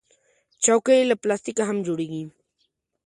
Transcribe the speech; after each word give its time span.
چوکۍ 0.63 1.01
له 1.09 1.15
پلاستیکه 1.21 1.63
هم 1.69 1.77
جوړیږي. 1.87 2.23